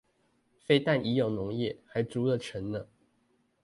[0.57, 2.87] 非但已有農業，還築了城呢！